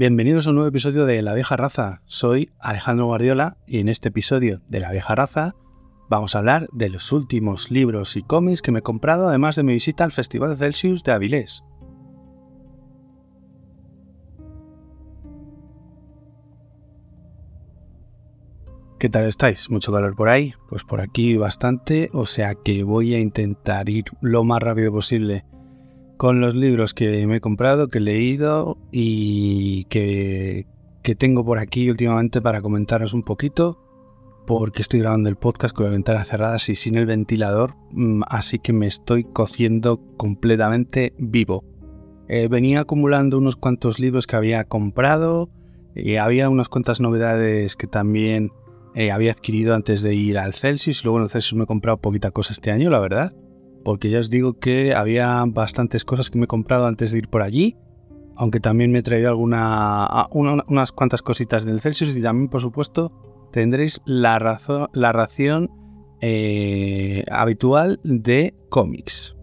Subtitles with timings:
[0.00, 2.02] Bienvenidos a un nuevo episodio de La Vieja Raza.
[2.06, 5.56] Soy Alejandro Guardiola y en este episodio de La Vieja Raza
[6.08, 9.64] vamos a hablar de los últimos libros y cómics que me he comprado además de
[9.64, 11.64] mi visita al Festival Celsius de Avilés.
[19.00, 19.68] ¿Qué tal estáis?
[19.68, 20.54] ¿Mucho calor por ahí?
[20.68, 25.44] Pues por aquí bastante, o sea que voy a intentar ir lo más rápido posible
[26.18, 30.66] con los libros que me he comprado, que he leído y que,
[31.16, 33.78] tengo por aquí últimamente para comentaros un poquito,
[34.46, 38.58] porque estoy grabando el podcast con las ventanas cerradas y sin el ventilador, mm, así
[38.58, 41.64] que me estoy cociendo completamente vivo.
[42.28, 45.48] Eh, venía acumulando unos cuantos libros que había comprado,
[45.94, 48.50] y había unas cuantas novedades que también
[48.94, 51.04] eh, había adquirido antes de ir al Celsius.
[51.04, 53.32] Luego en el Celsius me he comprado poquita cosa este año, la verdad.
[53.84, 57.28] Porque ya os digo que había bastantes cosas que me he comprado antes de ir
[57.28, 57.76] por allí.
[58.36, 62.16] Aunque también me he traído alguna, unas cuantas cositas del Celsius.
[62.16, 63.12] Y también, por supuesto,
[63.52, 64.58] tendréis la,
[64.92, 65.70] la ración
[66.20, 69.37] eh, habitual de cómics.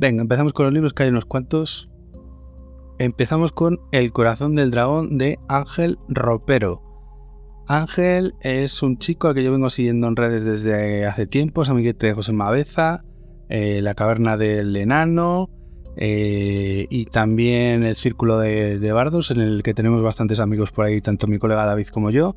[0.00, 1.90] Venga, empezamos con los libros, que hay unos cuantos.
[3.00, 6.84] Empezamos con El corazón del dragón de Ángel Ropero.
[7.66, 11.68] Ángel es un chico al que yo vengo siguiendo en redes desde hace tiempo, es
[11.68, 13.02] amiguete de José Mabeza,
[13.48, 15.50] eh, La caverna del enano
[15.96, 21.00] eh, y también el círculo de, bardos en el que tenemos bastantes amigos por ahí,
[21.00, 22.36] tanto mi colega David como yo.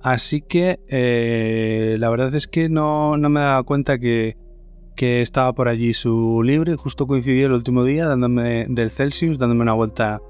[0.00, 4.38] Así que eh, la verdad es que no, no me he dado cuenta que,
[4.96, 9.38] que estaba por allí su libro y justo coincidió el último día dándome del Celsius,
[9.38, 10.20] dándome una vuelta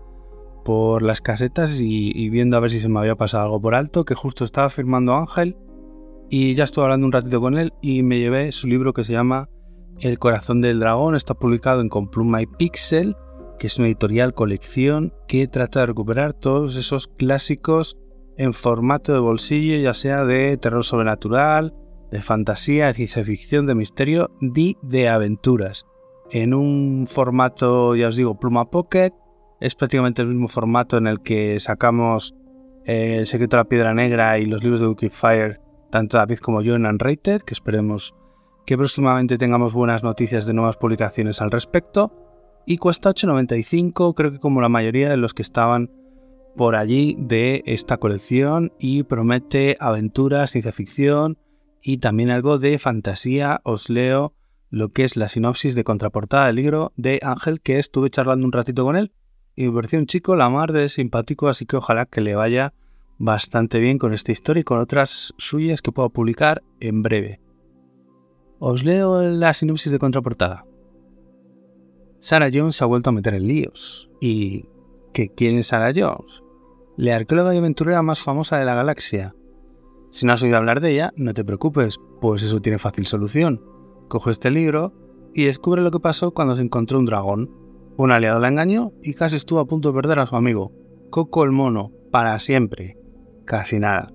[0.64, 4.04] por las casetas y, viendo a ver si se me había pasado algo por alto,
[4.04, 5.56] que justo estaba firmando Ángel
[6.28, 9.12] y ya estuve hablando un ratito con él y me llevé su libro que se
[9.12, 9.48] llama
[10.00, 13.16] El corazón del dragón, está publicado en Compluma y Pixel,
[13.60, 17.96] que es una editorial colección que trata de recuperar todos esos clásicos
[18.36, 21.72] en formato de bolsillo, ya sea de terror sobrenatural,
[22.10, 25.86] de fantasía, de ciencia ficción, de misterio y de aventuras.
[26.30, 29.12] En un formato, ya os digo, pluma pocket.
[29.60, 32.34] Es prácticamente el mismo formato en el que sacamos
[32.84, 36.62] eh, El secreto de la piedra negra y los libros de Wikifire, tanto David como
[36.62, 38.14] yo en Unrated, que esperemos
[38.64, 42.12] que próximamente tengamos buenas noticias de nuevas publicaciones al respecto.
[42.66, 45.90] Y cuesta 8,95, creo que como la mayoría de los que estaban
[46.56, 51.38] por allí de esta colección y promete aventuras, ciencia ficción,
[51.88, 53.60] y también algo de fantasía.
[53.62, 54.34] Os leo
[54.70, 58.50] lo que es la sinopsis de contraportada del libro de Ángel, que estuve charlando un
[58.50, 59.12] ratito con él
[59.54, 62.74] y me pareció un chico la mar de simpático, así que ojalá que le vaya
[63.18, 67.40] bastante bien con esta historia y con otras suyas que puedo publicar en breve.
[68.58, 70.66] Os leo la sinopsis de contraportada.
[72.18, 74.10] Sarah Jones se ha vuelto a meter en líos.
[74.20, 74.64] ¿Y
[75.14, 76.42] qué quién es Sarah Jones?
[76.96, 79.36] La arqueóloga y aventurera más famosa de la galaxia,
[80.10, 83.62] si no has oído hablar de ella, no te preocupes, pues eso tiene fácil solución.
[84.08, 84.92] Coge este libro
[85.34, 87.50] y descubre lo que pasó cuando se encontró un dragón.
[87.96, 90.72] Un aliado la engañó y casi estuvo a punto de perder a su amigo,
[91.10, 92.98] Coco el mono, para siempre.
[93.44, 94.12] Casi nada.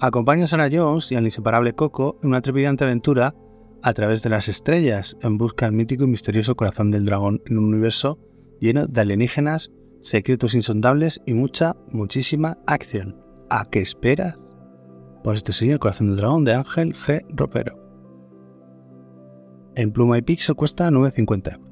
[0.00, 3.34] Acompaña a Sarah Jones y al inseparable Coco en una trepidante aventura
[3.82, 7.58] a través de las estrellas en busca del mítico y misterioso corazón del dragón en
[7.58, 8.18] un universo
[8.60, 13.16] lleno de alienígenas, secretos insondables y mucha, muchísima acción.
[13.48, 14.59] ¿A qué esperas?
[15.22, 17.24] Pues este sería El corazón del dragón de Ángel G.
[17.30, 17.78] Ropero.
[19.76, 21.69] En pluma y pixel cuesta 9.50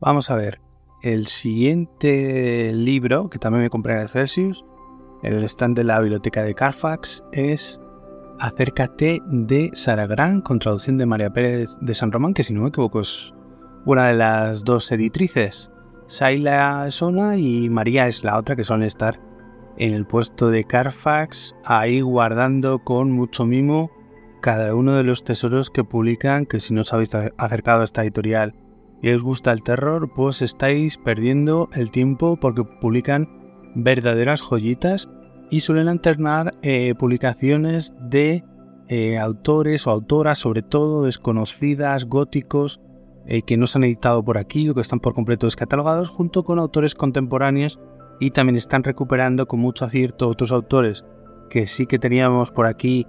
[0.00, 0.60] Vamos a ver.
[1.02, 4.64] El siguiente libro, que también me compré en el Celsius,
[5.22, 7.80] en el stand de la biblioteca de Carfax, es
[8.38, 12.62] Acércate de Sara Gran, con traducción de María Pérez de San Román, que si no
[12.62, 13.34] me equivoco es
[13.86, 15.72] una de las dos editrices.
[16.06, 19.20] Saila es una y María es la otra, que suelen estar
[19.78, 23.90] en el puesto de Carfax, ahí guardando con mucho mimo
[24.40, 28.02] cada uno de los tesoros que publican, que si no os habéis acercado a esta
[28.02, 28.54] editorial
[29.02, 33.28] y os gusta el terror, pues estáis perdiendo el tiempo porque publican
[33.74, 35.08] verdaderas joyitas
[35.50, 38.44] y suelen alternar eh, publicaciones de
[38.88, 42.80] eh, autores o autoras, sobre todo desconocidas, góticos,
[43.26, 46.44] eh, que no se han editado por aquí o que están por completo descatalogados, junto
[46.44, 47.78] con autores contemporáneos
[48.20, 51.04] y también están recuperando con mucho acierto otros autores
[51.50, 53.06] que sí que teníamos por aquí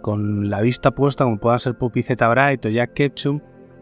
[0.00, 2.28] con la vista puesta, como puedan ser Poppy Z.
[2.28, 3.40] Bright o Jack Ketchum,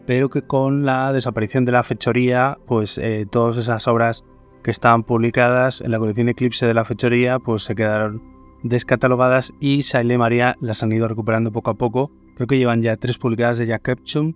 [0.09, 4.25] pero que con la desaparición de la fechoría, pues todas esas obras
[4.63, 8.23] que estaban publicadas en la colección Eclipse de la fechoría, pues se quedaron
[8.63, 12.11] descatalogadas y Saile María las han ido recuperando poco a poco.
[12.35, 14.33] Creo que llevan ya tres publicadas de Jack Ketchum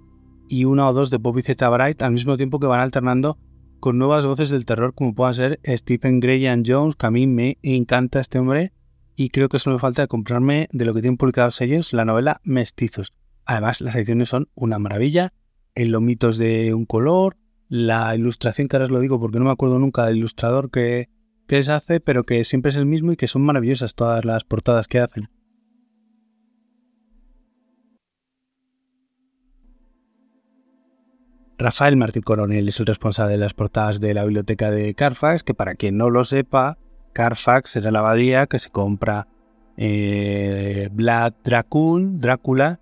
[0.48, 1.68] y una o dos de Bobby Z.
[1.68, 3.40] Bright, al mismo tiempo que van alternando
[3.80, 7.26] con nuevas voces del terror como puedan ser Stephen Gray and Jones, que a mí
[7.26, 8.74] me encanta este hombre
[9.16, 12.42] y creo que solo me falta comprarme de lo que tienen publicados ellos la novela
[12.44, 13.12] Mestizos.
[13.46, 15.34] Además, las ediciones son una maravilla,
[15.76, 17.38] en lomitos de un color,
[17.70, 21.10] la ilustración, que ahora os lo digo porque no me acuerdo nunca del ilustrador que,
[21.48, 24.44] que se hace, pero que siempre es el mismo y que son maravillosas todas las
[24.44, 25.28] portadas que hacen.
[31.58, 35.54] Rafael Martín Coronel es el responsable de las portadas de la biblioteca de Carfax, que
[35.54, 36.78] para quien no lo sepa,
[37.14, 39.28] Carfax era la abadía que se compra
[39.78, 42.80] eh, Vlad Drácula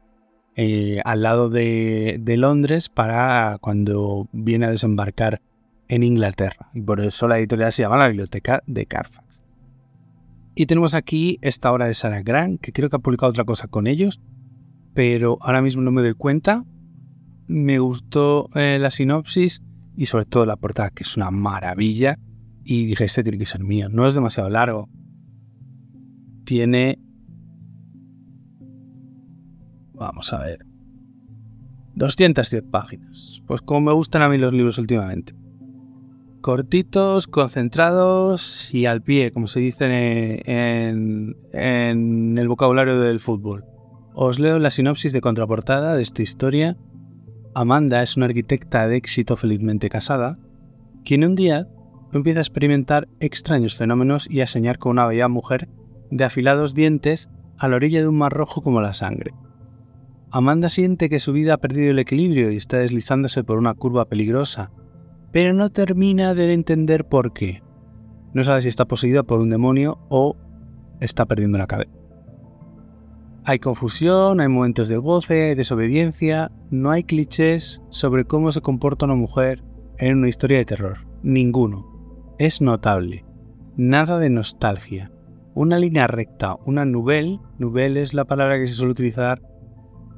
[0.55, 5.41] eh, al lado de, Londres para cuando viene a desembarcar
[5.87, 6.69] en Inglaterra.
[6.73, 9.43] Y por eso la editorial se llama la Biblioteca de Carfax.
[10.55, 13.67] Y tenemos aquí esta obra de Sarah Grant, que creo que ha publicado otra cosa
[13.67, 14.21] con ellos,
[14.93, 16.65] pero ahora mismo no me doy cuenta.
[17.47, 19.61] Me gustó eh, la sinopsis
[19.95, 22.17] y sobre todo la portada, que es una maravilla.
[22.63, 23.87] Y dije, este tiene que ser mío.
[23.89, 24.89] No es demasiado largo.
[26.43, 26.99] Tiene
[30.01, 30.65] Vamos a ver.
[31.93, 33.43] 210 páginas.
[33.45, 35.35] Pues como me gustan a mí los libros últimamente.
[36.41, 43.63] Cortitos, concentrados y al pie, como se dice en, en el vocabulario del fútbol.
[44.15, 46.79] Os leo la sinopsis de contraportada de esta historia.
[47.53, 50.39] Amanda es una arquitecta de éxito felizmente casada,
[51.05, 51.67] quien un día
[52.11, 55.69] empieza a experimentar extraños fenómenos y a soñar con una bella mujer
[56.09, 59.31] de afilados dientes a la orilla de un mar rojo como la sangre.
[60.33, 64.05] Amanda siente que su vida ha perdido el equilibrio y está deslizándose por una curva
[64.05, 64.71] peligrosa,
[65.33, 67.61] pero no termina de entender por qué.
[68.33, 70.37] No sabe si está poseída por un demonio o
[71.01, 71.91] está perdiendo la cabeza.
[73.43, 79.05] Hay confusión, hay momentos de goce, hay desobediencia, no hay clichés sobre cómo se comporta
[79.05, 79.65] una mujer
[79.97, 81.07] en una historia de terror.
[81.23, 82.35] Ninguno.
[82.39, 83.25] Es notable.
[83.75, 85.11] Nada de nostalgia.
[85.55, 89.41] Una línea recta, una nouvelle, nouvelle es la palabra que se suele utilizar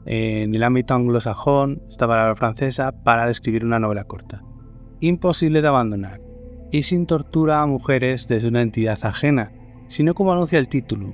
[0.05, 4.43] en el ámbito anglosajón, esta palabra francesa, para describir una novela corta.
[4.99, 6.21] Imposible de abandonar,
[6.71, 9.51] y sin tortura a mujeres desde una entidad ajena,
[9.87, 11.13] sino como anuncia el título,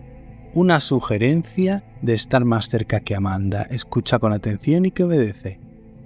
[0.54, 5.60] una sugerencia de estar más cerca que Amanda, escucha con atención y que obedece.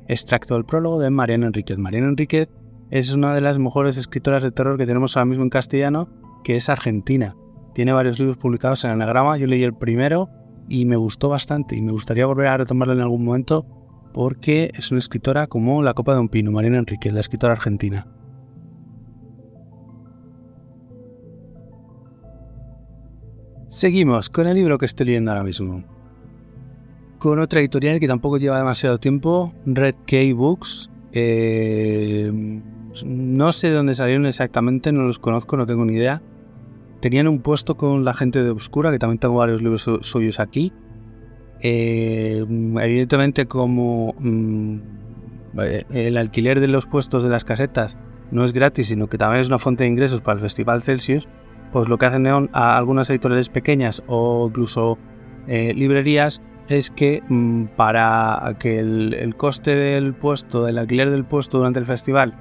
[0.08, 1.78] Extracto del prólogo de Mariana Enríquez.
[1.78, 2.50] Mariana Enríquez
[2.90, 6.10] es una de las mejores escritoras de terror que tenemos ahora mismo en castellano,
[6.44, 7.36] que es argentina.
[7.74, 10.30] Tiene varios libros publicados en Anagrama, yo leí el primero
[10.70, 13.66] y me gustó bastante y me gustaría volver a retomarla en algún momento
[14.14, 18.08] porque es una escritora como la copa de un pino, Mariana Enrique, la escritora argentina.
[23.68, 25.84] Seguimos con el libro que estoy leyendo ahora mismo.
[27.18, 30.92] Con otra editorial que tampoco lleva demasiado tiempo, Red K Books.
[31.12, 32.32] Eh,
[33.06, 36.22] no sé de dónde salieron exactamente, no los conozco, no tengo ni idea
[37.04, 40.72] tenían un puesto con la gente de Obscura, que también tengo varios libros suyos aquí.
[41.60, 44.78] Eh, evidentemente, como mm,
[45.60, 47.98] eh, el alquiler de los puestos de las casetas
[48.32, 51.28] no es gratis, sino que también es una fuente de ingresos para el Festival Celsius,
[51.74, 54.98] pues lo que hacen a algunas editoriales pequeñas o incluso
[55.48, 61.58] eh, librerías es que mm, para que el, coste del puesto, del alquiler del puesto
[61.58, 62.34] durante el festival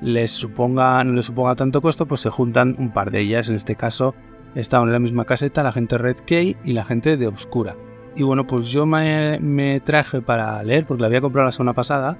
[0.00, 3.48] les suponga, no les suponga tanto costo, pues se juntan un par de ellas.
[3.48, 4.14] En este caso
[4.54, 7.76] estaban en la misma caseta la gente Red Key y la gente de Obscura.
[8.16, 12.18] Y bueno, pues yo me, traje para leer, porque la había comprado la semana pasada,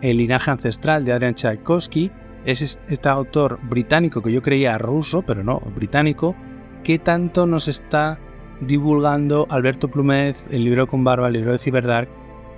[0.00, 2.10] El linaje ancestral de Adrian Tchaikovsky.
[2.44, 6.34] Es este autor británico que yo creía ruso, pero no, británico,
[6.82, 8.18] que tanto nos está
[8.60, 12.08] divulgando Alberto Plumez, el libro con barba, el libro de Ciberdark,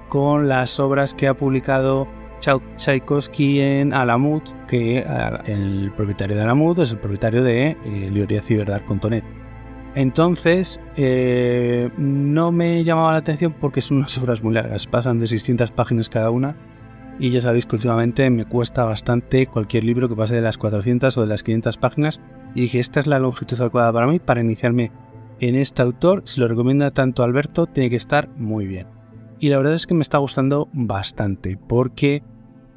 [0.08, 2.08] con las obras que ha publicado
[2.40, 5.04] Tchaikovsky en Alamut, que eh,
[5.46, 9.22] el propietario de Alamut es el propietario de eh.
[9.94, 15.28] Entonces, eh, no me llamaba la atención porque son unas obras muy largas, pasan de
[15.28, 16.56] 600 páginas cada una
[17.18, 21.16] y ya sabéis que últimamente me cuesta bastante cualquier libro que pase de las 400
[21.16, 22.20] o de las 500 páginas
[22.54, 24.90] y dije, esta es la longitud adecuada para mí para iniciarme
[25.40, 26.22] en este autor.
[26.24, 29.03] Si lo recomienda tanto Alberto, tiene que estar muy bien.
[29.44, 32.22] Y la verdad es que me está gustando bastante porque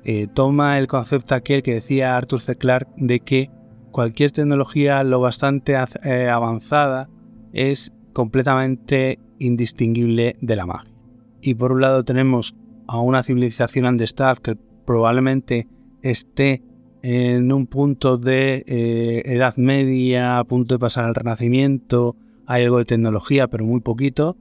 [0.03, 2.57] eh, toma el concepto aquel que decía Arthur C.
[2.57, 3.49] Clarke de que
[3.91, 7.09] cualquier tecnología lo bastante eh, avanzada
[7.53, 10.93] es completamente indistinguible de la magia.
[11.41, 12.53] Y por un lado tenemos
[12.85, 15.69] a una civilización Andestar que probablemente
[16.01, 16.63] esté
[17.01, 22.79] en un punto de eh, edad media, a punto de pasar al renacimiento, hay algo
[22.79, 24.35] de tecnología, pero muy poquito.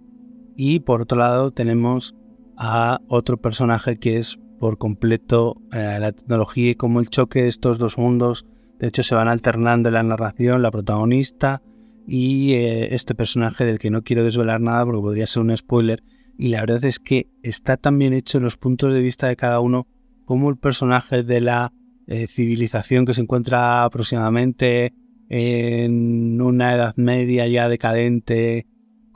[0.57, 2.15] Y por otro lado tenemos
[2.57, 7.49] a otro personaje que es por completo eh, la tecnología y como el choque de
[7.49, 8.47] estos dos mundos,
[8.79, 11.63] de hecho se van alternando en la narración, la protagonista
[12.07, 16.03] y eh, este personaje del que no quiero desvelar nada porque podría ser un spoiler,
[16.39, 19.61] y la verdad es que está tan bien hecho los puntos de vista de cada
[19.61, 19.87] uno
[20.25, 21.73] como el personaje de la
[22.07, 24.95] eh, civilización que se encuentra aproximadamente
[25.29, 28.67] en una edad media ya decadente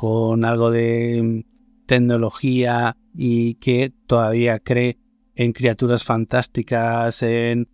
[0.01, 1.45] con algo de
[1.85, 4.97] tecnología y que todavía cree
[5.35, 7.69] en criaturas fantásticas, en,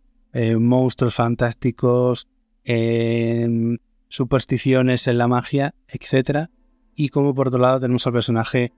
[0.58, 2.26] monstruos fantásticos,
[2.64, 6.48] en supersticiones en la magia, etc.
[6.96, 8.72] Y como por otro lado tenemos al personaje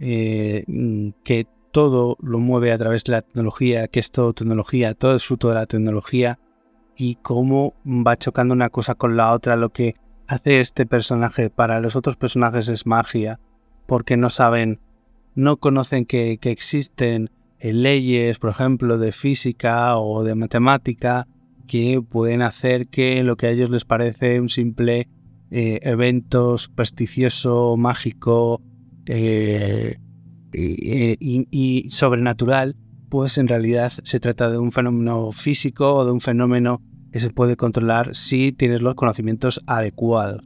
[0.00, 4.94] eh, mm, que todo lo mueve a través de la tecnología, que es todo tecnología,
[4.94, 6.40] todo es fruto de la tecnología
[6.96, 9.54] y cómo va chocando una cosa con la otra.
[9.54, 9.94] Lo que
[10.28, 13.40] hace este personaje para los otros personajes es magia,
[13.86, 14.78] porque no saben,
[15.34, 21.26] no conocen que, existen eh, leyes, por ejemplo, de física o de matemática
[21.66, 25.08] que pueden hacer que lo que a ellos les parece un simple
[25.50, 28.62] eh, evento supersticioso, mágico,
[29.06, 29.96] eh,
[30.52, 32.76] y, sobrenatural,
[33.08, 37.30] pues en realidad se trata de un fenómeno físico o de un fenómeno que se
[37.30, 40.42] puede controlar si tienes los conocimientos adecuados.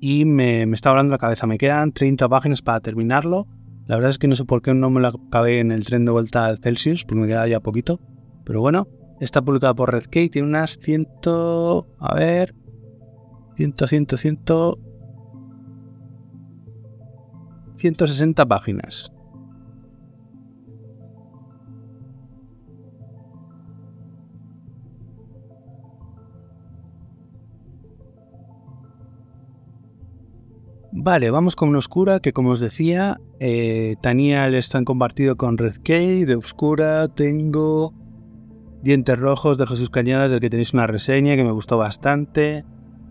[0.00, 3.46] Y me, me está hablando la cabeza, me quedan 30 páginas para terminarlo.
[3.86, 6.04] La verdad es que no sé por qué no me lo acabé en el tren
[6.04, 8.00] de vuelta al Celsius, porque me queda ya poquito.
[8.44, 8.88] Pero bueno,
[9.20, 11.06] está publicada por Red tiene unas 100...
[11.98, 12.54] A ver...
[13.56, 14.38] 100, 100, 100...
[17.76, 19.12] 160 páginas.
[30.98, 36.36] Vale, vamos con oscura que como os decía, eh, Taniel está compartido con Red de
[36.36, 37.92] oscura tengo
[38.82, 42.64] Dientes Rojos de Jesús Cañadas, del que tenéis una reseña que me gustó bastante,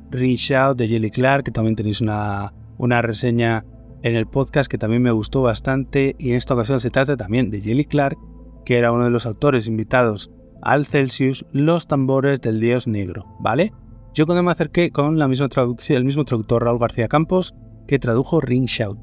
[0.09, 3.63] Reach Out de Jelly Clark, que también tenéis una, una reseña
[4.01, 6.15] en el podcast que también me gustó bastante.
[6.17, 8.17] Y en esta ocasión se trata también de Jelly Clark,
[8.65, 10.31] que era uno de los autores invitados
[10.63, 13.73] al Celsius, Los tambores del dios negro, ¿vale?
[14.15, 17.53] Yo cuando me acerqué con la misma traducción, el mismo traductor Raúl García Campos,
[17.87, 18.99] que tradujo Ring Shout.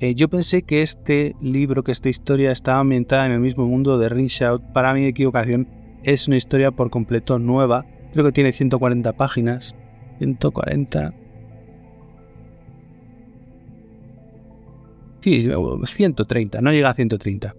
[0.00, 3.98] Eh, yo pensé que este libro, que esta historia estaba ambientada en el mismo mundo
[3.98, 4.62] de Ring Shout.
[4.72, 5.68] Para mi equivocación,
[6.02, 7.84] es una historia por completo nueva.
[8.12, 9.74] Creo que tiene 140 páginas.
[10.18, 11.14] 140.
[15.20, 15.50] Sí,
[15.84, 17.54] 130, no llega a 130.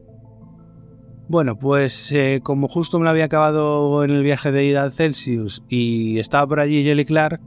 [1.27, 4.91] Bueno, pues eh, como justo me lo había acabado en el viaje de ida al
[4.91, 7.39] Celsius y estaba por allí Jelly Clark,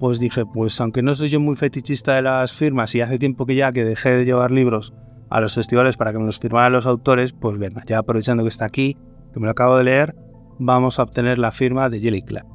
[0.00, 3.44] pues dije, pues aunque no soy yo muy fetichista de las firmas y hace tiempo
[3.44, 4.94] que ya que dejé de llevar libros
[5.28, 8.48] a los festivales para que me los firmaran los autores, pues venga, ya aprovechando que
[8.48, 8.96] está aquí,
[9.32, 10.16] que me lo acabo de leer,
[10.58, 12.46] vamos a obtener la firma de Jelly Clark.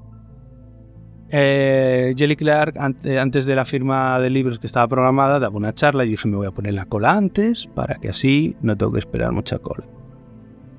[1.30, 6.04] Eh, Jelly Clark, antes de la firma de libros que estaba programada, daba una charla
[6.04, 9.00] y dije, me voy a poner la cola antes para que así no tengo que
[9.00, 9.86] esperar mucha cola.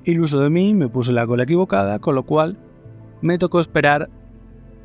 [0.03, 2.57] Iluso de mí, me puse la cola equivocada, con lo cual
[3.21, 4.09] me tocó esperar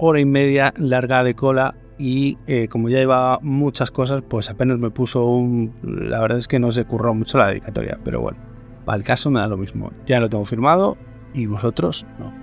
[0.04, 4.80] hora y media larga de cola y eh, como ya llevaba muchas cosas, pues apenas
[4.80, 5.72] me puso un...
[5.82, 8.38] La verdad es que no se curró mucho la dedicatoria, pero bueno,
[8.84, 9.92] para el caso me da lo mismo.
[10.04, 10.96] Ya lo tengo firmado
[11.34, 12.34] y vosotros no.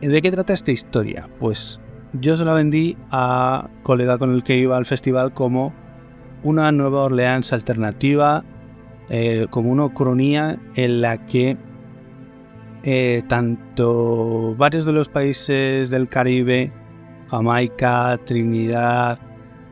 [0.00, 1.28] ¿De qué trata esta historia?
[1.38, 1.80] Pues
[2.12, 5.72] yo se la vendí a colega con el que iba al festival como
[6.42, 8.42] una Nueva Orleans alternativa,
[9.10, 11.56] eh, como una cronía en la que
[12.82, 16.72] eh, tanto varios de los países del Caribe,
[17.30, 19.18] Jamaica, Trinidad,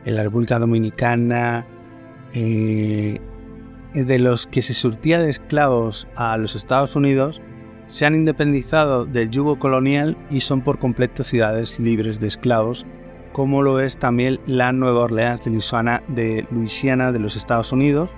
[0.05, 1.67] la República Dominicana,
[2.33, 3.21] eh,
[3.95, 7.43] de los que se surtía de esclavos a los Estados Unidos,
[7.87, 12.87] se han independizado del yugo colonial y son por completo ciudades libres de esclavos,
[13.33, 18.15] como lo es también la Nueva Orleans de Luisiana de, Luisiana de los Estados Unidos,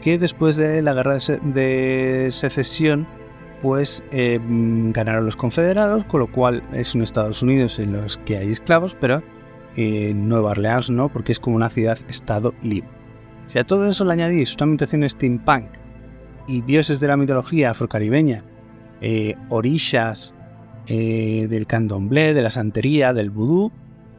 [0.00, 3.06] que después de la guerra de secesión
[3.62, 8.36] pues eh, ganaron los confederados, con lo cual es un Estados Unidos en los que
[8.36, 9.22] hay esclavos, pero
[9.76, 12.90] en Nueva Orleans no, porque es como una ciudad-estado libre.
[13.46, 15.66] Si a todo eso le añadís una ambientación steampunk
[16.48, 18.44] y dioses de la mitología afrocaribeña,
[19.00, 20.34] eh, orillas
[20.88, 23.72] eh, del candomblé, de la santería, del vudú,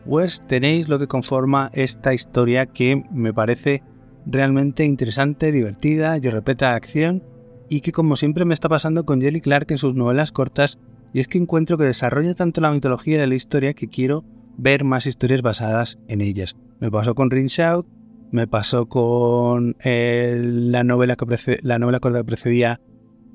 [0.06, 3.84] pues tenéis lo que conforma esta historia que me parece
[4.26, 7.33] realmente interesante, divertida y repleta de acción
[7.70, 10.80] y que como siempre me está pasando con Jelly Clark en sus novelas cortas
[11.14, 14.26] y es que encuentro que desarrolla tanto la mitología de la historia que quiero
[14.58, 16.56] ver más historias basadas en ellas.
[16.80, 17.88] Me pasó con Ring Shout,
[18.32, 22.82] me pasó con la, novela que la novela corta que precedía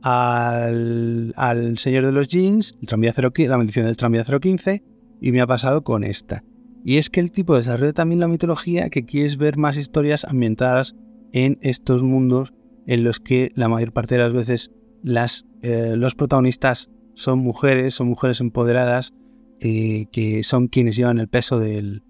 [0.02, 4.82] al, Señor de los Jeans, el tranvía 0, la maldición del tranvía 015,
[5.20, 6.42] y me ha pasado con esta.
[6.84, 10.96] Y es que el tipo desarrolla también la mitología que quieres ver más historias ambientadas
[11.32, 12.54] en estos mundos
[12.88, 17.94] en los que la mayor parte de las veces las, eh, los protagonistas son mujeres,
[17.94, 19.12] son mujeres empoderadas,
[19.60, 22.00] eh, que son quienes llevan el peso de,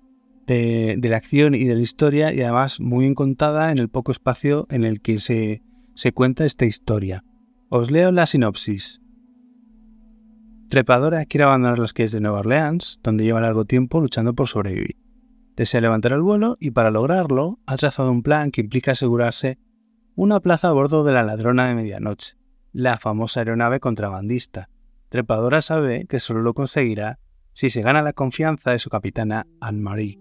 [0.46, 4.84] la acción y de la historia y además muy bien en el poco espacio en
[4.84, 5.62] el que se,
[5.94, 7.24] se cuenta esta historia.
[7.70, 9.00] Os leo la sinopsis.
[10.68, 14.96] Trepadora quiere abandonar las calles de Nueva Orleans, donde lleva largo tiempo luchando por sobrevivir.
[15.56, 19.58] Desea levantar el vuelo y para lograrlo ha trazado un plan que implica asegurarse
[20.18, 22.36] una plaza a bordo de la ladrona de medianoche,
[22.72, 24.68] la famosa aeronave contrabandista.
[25.10, 27.20] Trepadora sabe que solo lo conseguirá
[27.52, 30.18] si se gana la confianza de su capitana Anne-Marie.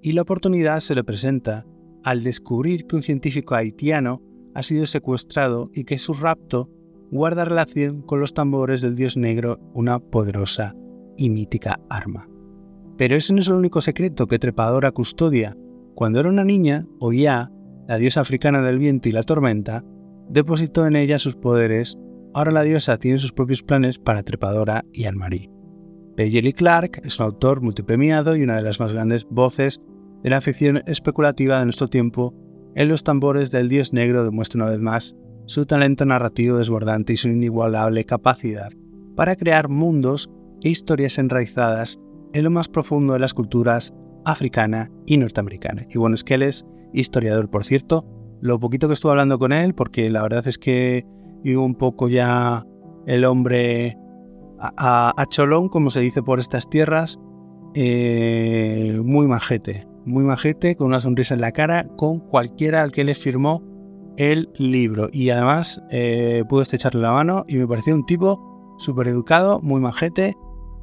[0.00, 1.66] Y la oportunidad se le presenta
[2.04, 4.22] al descubrir que un científico haitiano
[4.54, 6.70] ha sido secuestrado y que su rapto
[7.10, 10.74] guarda relación con los tambores del dios negro, una poderosa
[11.18, 12.30] y mítica arma.
[12.96, 15.54] Pero ese no es el único secreto que Trepadora custodia.
[15.94, 17.50] Cuando era una niña, Oya,
[17.88, 19.84] la diosa africana del viento y la tormenta,
[20.28, 21.98] depositó en ella sus poderes.
[22.32, 25.50] Ahora la diosa tiene sus propios planes para Trepadora y Anne-Marie.
[26.16, 26.52] P.
[26.52, 29.80] Clark es un autor multipremiado y una de las más grandes voces
[30.22, 32.34] de la ficción especulativa de nuestro tiempo.
[32.76, 35.16] En los tambores del dios negro demuestra una vez más
[35.46, 38.70] su talento narrativo desbordante y su inigualable capacidad
[39.16, 40.30] para crear mundos
[40.62, 41.98] e historias enraizadas
[42.32, 43.92] en lo más profundo de las culturas
[44.24, 45.86] africana y norteamericana.
[45.90, 48.06] Y bueno, es que él es historiador, por cierto.
[48.40, 51.04] Lo poquito que estuve hablando con él, porque la verdad es que
[51.44, 52.64] iba un poco ya
[53.06, 53.96] el hombre
[54.58, 57.18] a, cholón, como se dice por estas tierras,
[57.74, 63.04] eh, muy majete, muy majete, con una sonrisa en la cara, con cualquiera al que
[63.04, 63.62] le firmó
[64.16, 65.08] el libro.
[65.12, 69.80] Y además eh, pude estrecharle la mano y me pareció un tipo súper educado, muy
[69.80, 70.34] majete.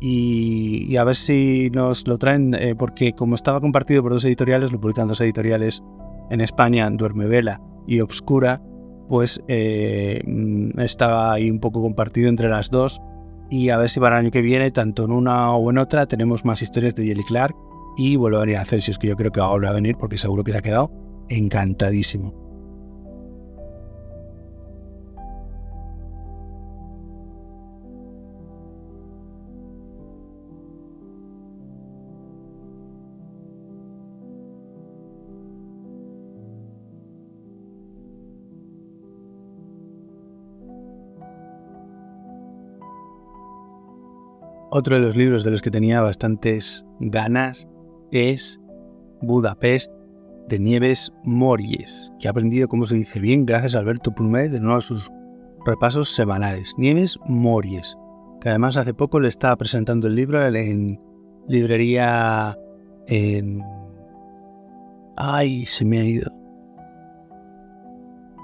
[0.04, 4.71] Y, a ver si nos lo traen, eh, porque como estaba compartido por dos editoriales,
[4.71, 5.84] lo publican dos editoriales
[6.32, 8.62] en España, Duerme Vela y Obscura,
[9.08, 13.00] pues eh, mm, estaba ahí un poco compartido entre las dos.
[13.50, 16.06] Y a ver si para el año que viene, tanto en una o en otra,
[16.06, 17.54] tenemos más historias de Jelly Clark
[17.98, 19.70] y vuelvo a venir a hacer, si es que yo creo que va a volver
[19.70, 20.89] a venir, porque seguro que se ha quedado
[21.28, 22.41] encantadísimo.
[44.74, 47.68] Otro de los libros de los que tenía bastantes ganas
[48.10, 48.58] es
[49.22, 49.92] Budapest
[50.48, 54.62] de Nieves Mories, que ha aprendido cómo se dice bien gracias a Alberto Plumet de
[54.62, 55.12] nuevo a sus
[55.66, 56.74] repasos semanales.
[56.78, 57.98] Nieves Mories,
[58.40, 61.02] que además hace poco le estaba presentando el libro en
[61.50, 62.58] librería
[63.08, 63.62] en...
[65.18, 66.32] Ay, se me ha ido.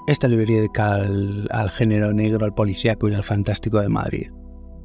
[0.07, 4.27] Esta librería de al, género negro, al policíaco y al fantástico de Madrid.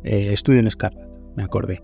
[0.04, 1.82] Eh, estudio en Escarlata me acordé.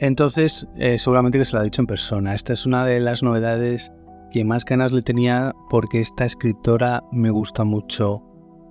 [0.00, 2.34] Entonces, eh, seguramente que se lo ha dicho en persona.
[2.34, 3.92] Esta es una de las novedades
[4.30, 8.22] que más ganas le tenía porque esta escritora me gusta mucho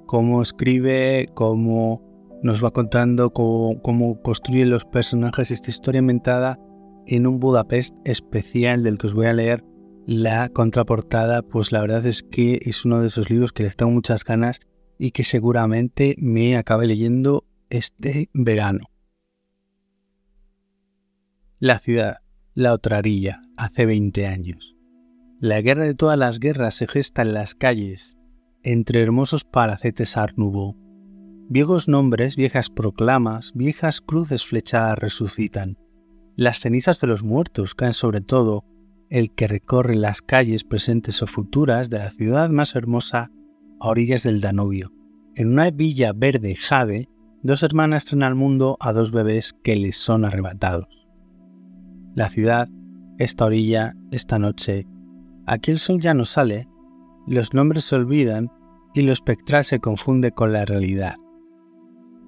[0.06, 2.02] cómo escribe, cómo
[2.44, 5.52] nos va contando, cómo, cómo construye los personajes.
[5.52, 6.60] Esta historia inventada
[7.08, 9.64] en un Budapest especial del que os voy a leer
[10.06, 13.92] la contraportada, pues la verdad es que es uno de esos libros que les tengo
[13.92, 14.62] muchas ganas
[14.98, 18.86] y que seguramente me acabe leyendo este verano.
[21.60, 22.18] La ciudad,
[22.54, 24.76] la otrarilla, hace 20 años.
[25.40, 28.16] La guerra de todas las guerras se gesta en las calles,
[28.62, 30.36] entre hermosos palacetes Art
[31.50, 35.80] Viejos nombres, viejas proclamas, viejas cruces flechadas resucitan.
[36.36, 38.64] Las cenizas de los muertos caen sobre todo
[39.10, 43.32] el que recorre las calles presentes o futuras de la ciudad más hermosa
[43.80, 44.92] a orillas del Danubio.
[45.34, 47.10] En una villa verde jade
[47.42, 51.07] dos hermanas traen al mundo a dos bebés que les son arrebatados.
[52.18, 52.68] La ciudad,
[53.20, 54.88] esta orilla, esta noche,
[55.46, 56.68] aquí el sol ya no sale,
[57.28, 58.50] los nombres se olvidan
[58.96, 61.14] y lo espectral se confunde con la realidad.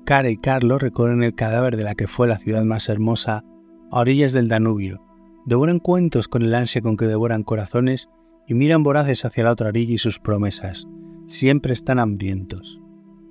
[0.06, 3.44] Cara y Carlos recorren el cadáver de la que fue la ciudad más hermosa
[3.90, 5.04] a orillas del Danubio,
[5.48, 8.10] devoran cuentos con el ansia con que devoran corazones
[8.48, 10.88] y miran voraces hacia la otra orilla y sus promesas.
[11.26, 12.80] Siempre están hambrientos.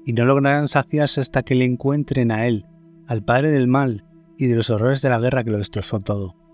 [0.05, 2.67] Y no lograrán saciarse hasta que le encuentren a él,
[3.07, 4.05] al padre del mal
[4.37, 6.48] y de los horrores de la guerra que lo destrozó todo.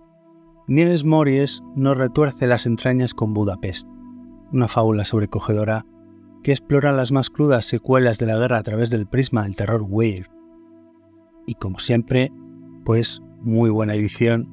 [0.66, 3.86] Nieves Mories nos retuerce las entrañas con Budapest,
[4.50, 5.84] una fábula sobrecogedora
[6.42, 9.84] que explora las más crudas secuelas de la guerra a través del prisma del terror
[9.86, 10.26] weird.
[11.46, 12.32] Y como siempre,
[12.86, 14.48] pues muy buena edición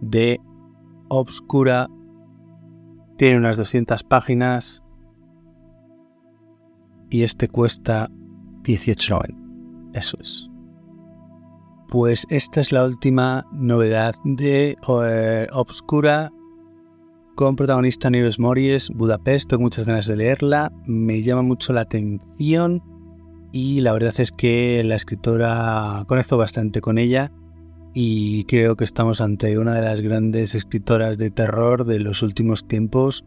[0.00, 0.40] de
[1.08, 1.88] Obscura
[3.16, 4.84] tiene unas 200 páginas
[7.10, 8.08] y este cuesta
[8.62, 9.90] 18.90.
[9.92, 10.49] Eso es.
[11.90, 16.30] Pues esta es la última novedad de eh, Obscura
[17.34, 19.50] con protagonista Nieves Mories, Budapest.
[19.50, 22.80] Tengo muchas ganas de leerla, me llama mucho la atención
[23.50, 27.32] y la verdad es que la escritora conecto bastante con ella
[27.92, 32.68] y creo que estamos ante una de las grandes escritoras de terror de los últimos
[32.68, 33.24] tiempos.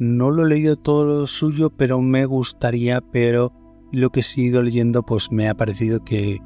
[0.00, 3.52] No lo he leído todo lo suyo, pero me gustaría, pero
[3.92, 6.40] lo que he ido leyendo pues me ha parecido que,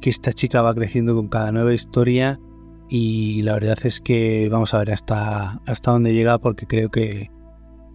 [0.00, 2.40] que esta chica va creciendo con cada nueva historia
[2.88, 7.30] y la verdad es que vamos a ver hasta, hasta dónde llega porque creo que,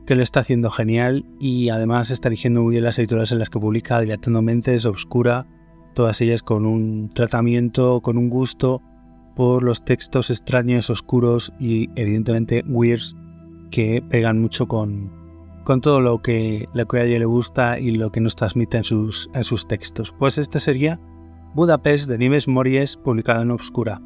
[0.05, 3.49] que lo está haciendo genial y además está eligiendo muy bien las editoras en las
[3.49, 5.47] que publica, Dilatando Mentes, Obscura,
[5.93, 8.81] todas ellas con un tratamiento, con un gusto
[9.35, 13.15] por los textos extraños, oscuros y evidentemente weirds
[13.69, 15.11] que pegan mucho con,
[15.65, 18.77] con todo lo que, lo que a ella le gusta y lo que nos transmite
[18.77, 20.15] en sus, en sus textos.
[20.17, 21.01] Pues este sería
[21.55, 24.01] Budapest de Nimes Mories, publicado en Obscura.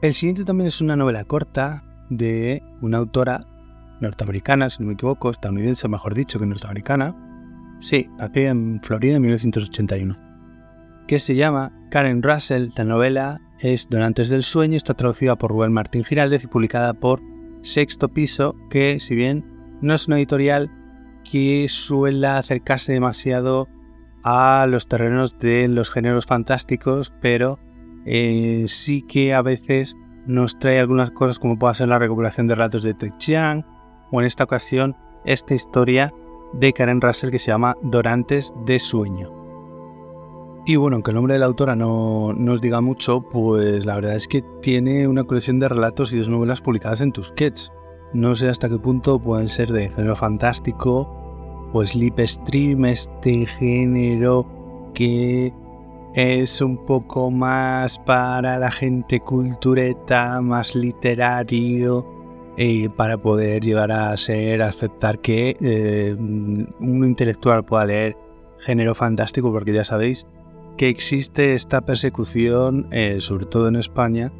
[0.00, 3.48] El siguiente también es una novela corta de una autora
[4.00, 7.16] norteamericana, si no me equivoco, estadounidense, mejor dicho, que norteamericana.
[7.80, 10.16] Sí, aquí en Florida en 1981.
[11.08, 12.68] Que se llama Karen Russell.
[12.76, 17.20] La novela es Donantes del Sueño, está traducida por Rubén Martín Giraldez y publicada por
[17.62, 19.44] Sexto Piso, que si bien
[19.80, 20.70] no es una editorial
[21.30, 23.68] que suele acercarse demasiado
[24.22, 27.58] a los terrenos de los géneros fantásticos, pero
[28.06, 29.96] eh, sí que a veces
[30.26, 33.64] nos trae algunas cosas como puede ser la recuperación de relatos de Ted Chiang
[34.10, 36.12] o en esta ocasión esta historia
[36.54, 39.39] de Karen Russell que se llama Dorantes de Sueño.
[40.70, 44.14] Y bueno, aunque el nombre de la autora no nos diga mucho, pues la verdad
[44.14, 47.72] es que tiene una colección de relatos y dos novelas publicadas en Tusquets.
[48.12, 54.46] No sé hasta qué punto pueden ser de género fantástico, pues Stream, este género
[54.94, 55.52] que
[56.14, 62.06] es un poco más para la gente cultureta, más literario,
[62.96, 68.16] para poder llegar a ser, aceptar que eh, un intelectual pueda leer
[68.60, 70.28] género fantástico, porque ya sabéis
[70.80, 74.32] que existe esta persecución, eh, sobre todo en España,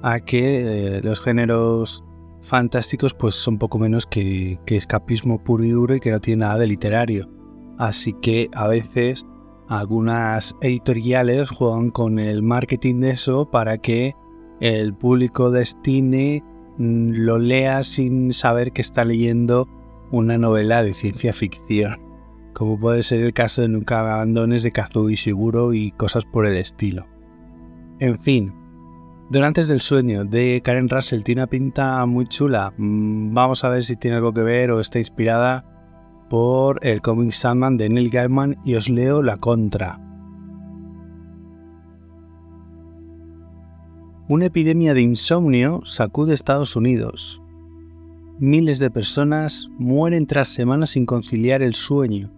[0.00, 2.04] a que eh, los géneros
[2.40, 6.44] fantásticos pues son poco menos que, que escapismo puro y duro y que no tiene
[6.44, 7.28] nada de literario.
[7.78, 9.26] Así que a veces
[9.66, 14.14] algunas editoriales juegan con el marketing de eso para que
[14.60, 16.44] el público destine
[16.76, 19.66] mm, lo lea sin saber que está leyendo
[20.12, 22.07] una novela de ciencia ficción,
[22.58, 26.56] como puede ser el caso de Nunca abandones de Kazuo Ishiguro y cosas por el
[26.56, 27.06] estilo.
[28.00, 28.52] En fin,
[29.30, 32.72] Donantes del sueño de Karen Russell tiene una pinta muy chula.
[32.76, 35.66] Mm, vamos a ver si tiene algo que ver o está inspirada
[36.28, 40.00] por el cómic Sandman de Neil Gaiman y os leo la contra.
[44.28, 47.40] Una epidemia de insomnio sacude Estados Unidos.
[48.40, 52.32] Miles de personas mueren tras semanas sin conciliar el sueño,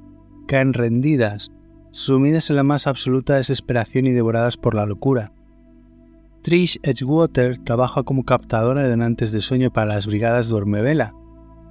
[0.51, 1.53] caen rendidas,
[1.93, 5.33] sumidas en la más absoluta desesperación y devoradas por la locura.
[6.43, 11.15] Trish Edgewater trabaja como captadora de donantes de sueño para las Brigadas Duermevela,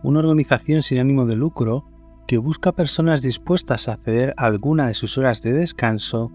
[0.02, 1.90] una organización sin ánimo de lucro
[2.26, 6.32] que busca personas dispuestas a ceder alguna de sus horas de descanso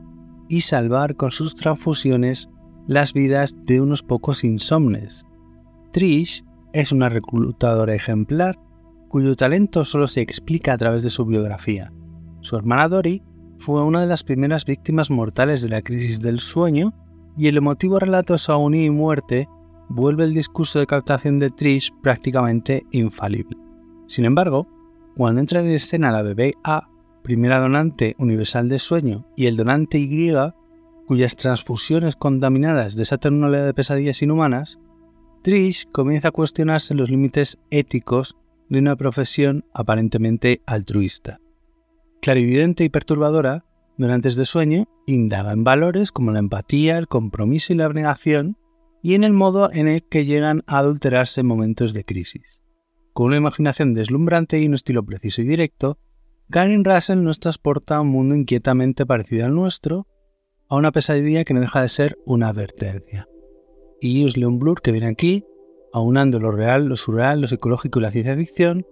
[0.46, 2.50] y salvar con sus transfusiones
[2.86, 5.24] las vidas de unos pocos insomnes.
[5.92, 8.60] Trish es una reclutadora ejemplar
[9.08, 11.90] cuyo talento solo se explica a través de su biografía.
[12.44, 13.22] Su hermana Dory
[13.56, 16.92] fue una de las primeras víctimas mortales de la crisis del sueño
[17.38, 19.48] y el emotivo relato su agonía y muerte
[19.88, 23.56] vuelve el discurso de captación de Trish prácticamente infalible.
[24.08, 24.68] Sin embargo,
[25.16, 26.90] cuando entra en escena la bebé A,
[27.22, 30.30] primera donante universal de sueño, y el donante Y,
[31.06, 34.78] cuyas transfusiones contaminadas desatan una oleada de pesadillas inhumanas,
[35.42, 38.36] Trish comienza a cuestionarse los límites éticos
[38.68, 41.40] de una profesión aparentemente altruista.
[42.24, 43.66] Clarividente y perturbadora,
[43.98, 48.56] Donantes de sueño indaga en valores como la empatía, el compromiso y la abnegación,
[49.02, 52.62] y en el modo en el que llegan a adulterarse en momentos de crisis.
[53.12, 55.98] Con una imaginación deslumbrante y un estilo preciso y directo,
[56.48, 60.06] Karen Russell nos transporta a un mundo inquietamente parecido al nuestro,
[60.70, 63.28] a una pesadilla que no deja de ser una advertencia.
[64.00, 65.44] Y os leo un blur que viene aquí,
[65.92, 68.86] aunando lo real, lo surreal, lo psicológico y la ciencia ficción,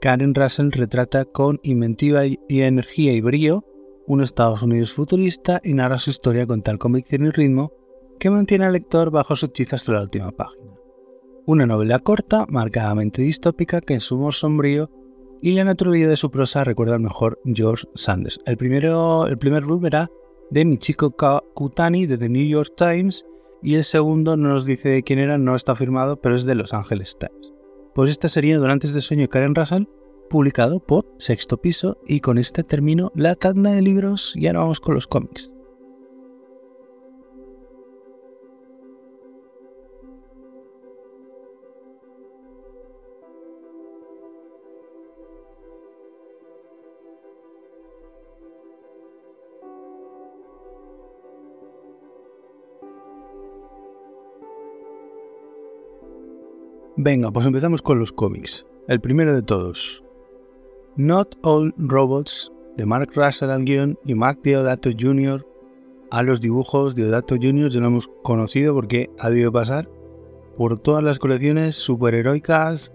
[0.00, 3.64] Karen Russell retrata con inventiva y energía y brío
[4.06, 7.72] un Estados Unidos futurista y narra su historia con tal convicción y ritmo
[8.18, 10.72] que mantiene al lector bajo su hechizo hasta la última página.
[11.44, 14.90] Una novela corta, marcadamente distópica, que en su humor sombrío
[15.42, 18.40] y la naturalidad de su prosa recuerda al mejor George Sanders.
[18.46, 20.10] El, primero, el primer book era
[20.50, 21.10] de Michiko
[21.54, 23.26] Kutani de The New York Times
[23.62, 26.54] y el segundo no nos dice de quién era, no está firmado, pero es de
[26.54, 27.52] Los Angeles Times.
[27.96, 29.84] Pues este sería Durante este sueño Karen Russell
[30.28, 34.80] publicado por Sexto Piso y con este termino la tanda de libros y ahora vamos
[34.80, 35.55] con los cómics.
[57.06, 58.66] Venga, pues empezamos con los cómics.
[58.88, 60.02] El primero de todos,
[60.96, 65.46] Not All Robots de Mark Russell al guion y Mac Deodato Jr.
[66.10, 66.96] a los dibujos.
[66.96, 67.70] Deodato Jr.
[67.70, 69.88] ya lo hemos conocido porque ha debido pasar
[70.56, 72.92] por todas las colecciones superheroicas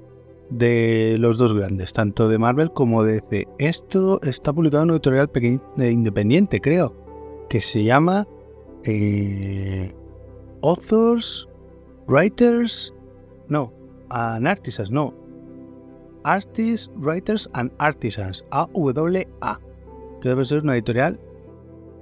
[0.50, 3.48] de los dos grandes, tanto de Marvel como de DC.
[3.60, 5.32] Esto está publicado en un editorial
[5.78, 8.28] de independiente, creo, que se llama
[8.84, 9.94] eh,
[10.64, 11.48] Authors,
[12.10, 12.94] Writers,
[13.48, 13.80] no,
[14.12, 15.14] Anartistas, no,
[16.24, 19.60] Artists, Writers and Artisans, AWA,
[20.22, 21.20] que debe ser una editorial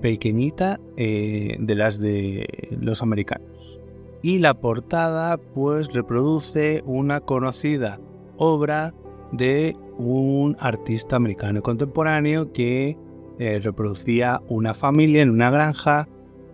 [0.02, 3.80] pequeñita eh, de las de los americanos.
[4.22, 8.00] Y la portada pues reproduce una conocida
[8.38, 8.94] obra
[9.32, 12.98] de un artista americano contemporáneo que
[13.38, 16.08] eh, reproducía una familia en una granja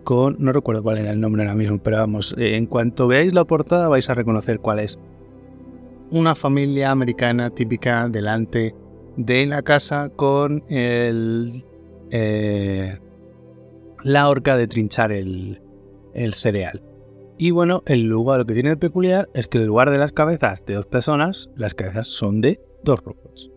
[0.04, 3.34] con, no recuerdo cuál era el nombre ahora mismo, pero vamos, eh, en cuanto veáis
[3.34, 5.00] la portada vais a reconocer cuál es
[6.10, 8.74] una familia americana típica delante
[9.16, 11.64] de la casa con el,
[12.10, 12.98] eh,
[14.02, 15.60] la horca de trinchar el,
[16.32, 16.82] cereal.
[17.38, 20.12] Y bueno, el lugar lo que tiene de peculiar es que en lugar de las
[20.12, 23.50] cabezas de dos personas, las cabezas son de dos robots.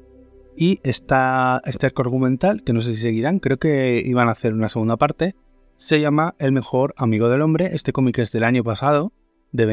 [0.57, 4.53] Y esta, este arco argumental, que no sé si seguirán, creo que iban a hacer
[4.53, 5.35] una segunda parte,
[5.77, 7.69] se llama El mejor amigo del hombre.
[7.71, 9.13] Este cómic es del año pasado,
[9.53, 9.65] de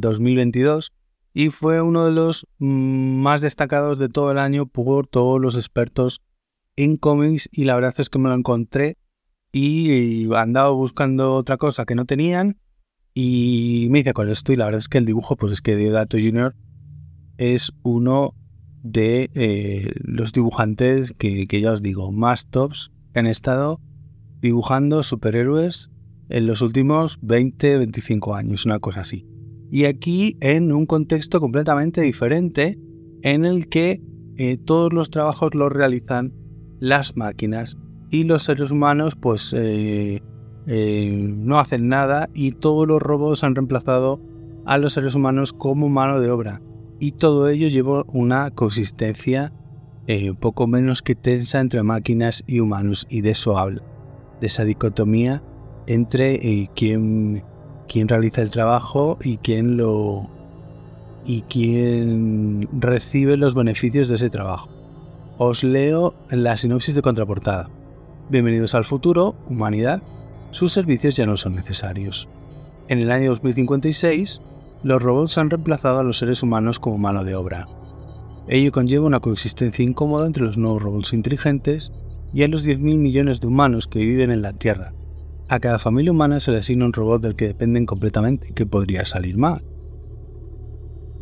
[0.00, 0.92] 2022,
[1.34, 5.56] y fue uno de los mm, más destacados de todo el año por todos los
[5.56, 6.22] expertos
[6.76, 8.96] en cómics y la verdad es que me lo encontré
[9.52, 12.58] y andaba buscando otra cosa que no tenían
[13.12, 15.76] y me hice con esto y la verdad es que el dibujo pues es que
[15.76, 16.54] Diodato Jr.
[17.36, 18.34] es uno
[18.82, 23.80] de eh, los dibujantes que, que ya os digo más tops que han estado
[24.40, 25.90] dibujando superhéroes
[26.28, 29.33] en los últimos 20-25 años, una cosa así
[29.74, 32.78] y aquí en un contexto completamente diferente
[33.22, 34.00] en el que
[34.36, 36.32] eh, todos los trabajos los realizan
[36.78, 37.76] las máquinas
[38.08, 40.22] y los seres humanos pues eh,
[40.68, 44.20] eh, no hacen nada y todos los robots han reemplazado
[44.64, 46.62] a los seres humanos como mano de obra.
[47.00, 49.52] Y todo ello lleva una consistencia
[50.06, 53.82] un poco menos que tensa entre máquinas y humanos y de eso habla,
[54.40, 55.42] de esa dicotomía
[55.88, 57.42] entre quien
[57.88, 60.28] quién realiza el trabajo y quién lo
[61.26, 64.68] y quién recibe los beneficios de ese trabajo.
[65.38, 67.68] Os leo la sinopsis de contraportada.
[68.28, 70.02] Bienvenidos al futuro, humanidad.
[70.50, 72.28] Sus servicios ya no son necesarios.
[72.88, 74.40] En el año 2056,
[74.84, 77.66] los robots han reemplazado a los seres humanos como mano de obra.
[78.48, 81.92] Ello conlleva una coexistencia incómoda entre los nuevos robots inteligentes
[82.34, 84.92] y a los 10.000 millones de humanos que viven en la Tierra,
[85.48, 89.04] a cada familia humana se le asigna un robot del que dependen completamente, que podría
[89.04, 89.62] salir mal.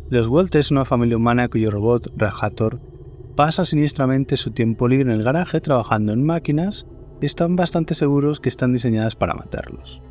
[0.09, 2.79] Los Walt es una familia humana cuyo robot, Rajator,
[3.35, 6.85] pasa siniestramente su tiempo libre en el garaje trabajando en máquinas
[7.21, 10.01] y están bastante seguros que están diseñadas para matarlos.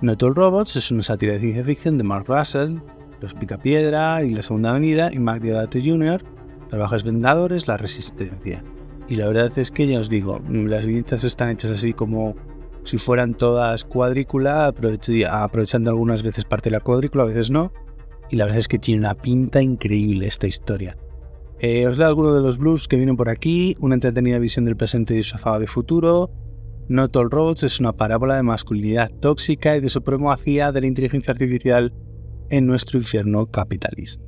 [0.00, 2.78] Not All Robots es una sátira de ciencia ficción de Mark Russell,
[3.20, 6.22] Los Picapiedra y La Segunda Avenida y Mark Deodato Jr.,
[6.70, 8.64] Salvajes Vengadores, La Resistencia.
[9.08, 12.34] Y la verdad es que ya os digo, las viñetas están hechas así como
[12.86, 17.72] si fueran todas cuadrícula, aprovechando algunas veces parte de la cuadrícula, a veces no.
[18.30, 20.96] Y la verdad es que tiene una pinta increíble esta historia.
[21.58, 24.76] Eh, os leo algunos de los blues que vienen por aquí, una entretenida visión del
[24.76, 26.30] presente y disfrazado de futuro.
[26.88, 31.32] Not All Robots es una parábola de masculinidad tóxica y de supremacía de la inteligencia
[31.32, 31.92] artificial
[32.50, 34.24] en nuestro infierno capitalista.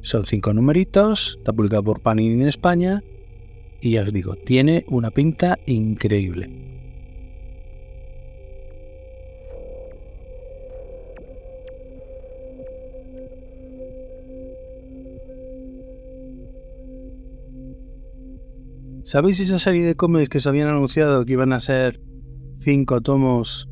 [0.00, 3.02] Son cinco numeritos, está publicado por Panini en España
[3.82, 6.79] y ya os digo, tiene una pinta increíble.
[19.10, 22.00] ¿Sabéis esa serie de cómics que se habían anunciado que iban a ser
[22.60, 23.68] 5 tomos,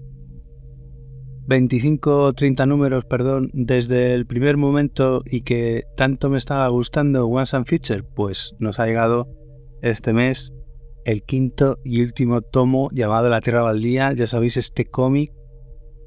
[1.47, 7.29] 25 o 30 números, perdón, desde el primer momento y que tanto me estaba gustando
[7.29, 8.03] Once and Future?
[8.03, 9.29] Pues nos ha llegado
[9.81, 10.53] este mes
[11.05, 14.13] el quinto y último tomo llamado La Tierra Baldía.
[14.15, 15.31] Ya sabéis, este cómic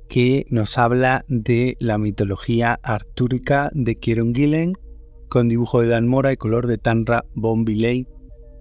[0.09, 4.73] que nos habla de la mitología artúrica de Kieron Gillen,
[5.29, 8.05] con dibujo de Dan Mora y color de Tanra Bombiley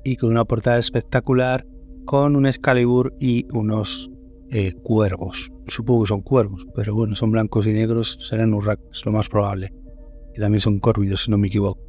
[0.04, 1.66] y con una portada espectacular
[2.04, 4.10] con un Excalibur y unos
[4.50, 5.52] eh, cuervos.
[5.68, 9.28] Supongo que son cuervos, pero bueno, son blancos y negros, serán Urrak, es lo más
[9.28, 9.72] probable.
[10.34, 11.80] Y también son córvidos, si no me equivoco.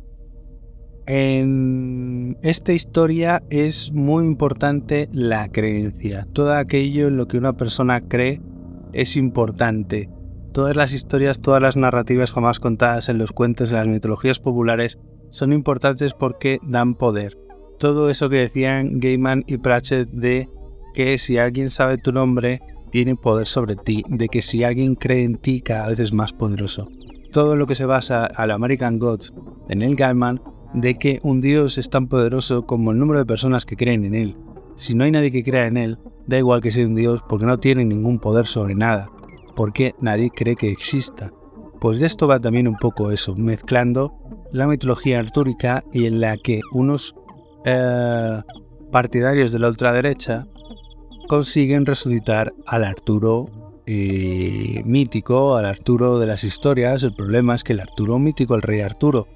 [1.07, 6.27] En esta historia es muy importante la creencia.
[6.33, 8.39] Todo aquello en lo que una persona cree
[8.93, 10.09] es importante.
[10.53, 14.99] Todas las historias, todas las narrativas jamás contadas en los cuentos, en las mitologías populares,
[15.31, 17.37] son importantes porque dan poder
[17.81, 20.47] todo eso que decían Gaiman y Pratchett de
[20.93, 25.23] que si alguien sabe tu nombre, tiene poder sobre ti, de que si alguien cree
[25.23, 26.87] en ti, cada vez es más poderoso.
[27.31, 29.33] Todo lo que se basa al American Gods
[29.67, 30.43] de Neil Gaiman,
[30.75, 34.13] de que un dios es tan poderoso como el número de personas que creen en
[34.13, 34.37] él.
[34.75, 37.47] Si no hay nadie que crea en él, da igual que sea un dios porque
[37.47, 39.09] no tiene ningún poder sobre nada,
[39.55, 41.33] porque nadie cree que exista.
[41.79, 44.13] Pues de esto va también un poco eso, mezclando
[44.51, 47.15] la mitología artúrica y en la que unos
[47.65, 48.41] eh,
[48.91, 50.47] partidarios de la ultraderecha
[51.27, 53.49] consiguen resucitar al Arturo
[53.85, 57.03] eh, mítico, al Arturo de las historias.
[57.03, 59.27] El problema es que el Arturo mítico, el rey Arturo,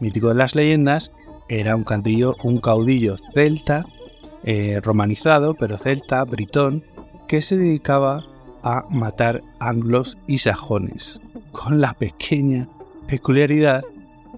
[0.00, 1.12] mítico de las leyendas,
[1.48, 3.84] era un, cantillo, un caudillo celta,
[4.44, 6.84] eh, romanizado, pero celta, britón,
[7.26, 8.24] que se dedicaba
[8.62, 11.20] a matar anglos y sajones,
[11.52, 12.68] con la pequeña
[13.08, 13.82] peculiaridad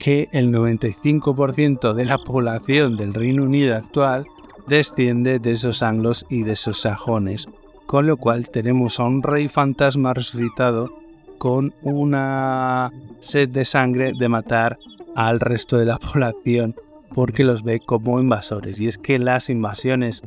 [0.02, 4.24] que el 95% de la población del Reino Unido actual
[4.66, 7.46] desciende de esos anglos y de esos sajones,
[7.86, 10.92] con lo cual tenemos a un rey fantasma resucitado
[11.38, 14.76] con una sed de sangre de matar
[15.14, 16.74] al resto de la población
[17.14, 18.80] porque los ve como invasores.
[18.80, 20.22] Y es que las invasiones